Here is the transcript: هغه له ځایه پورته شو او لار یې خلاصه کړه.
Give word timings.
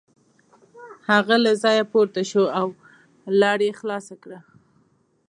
هغه 1.09 1.35
له 1.43 1.51
ځایه 1.63 1.83
پورته 1.91 2.21
شو 2.31 2.43
او 2.59 2.67
لار 3.41 3.59
یې 3.67 3.71
خلاصه 3.79 4.15
کړه. 4.23 4.39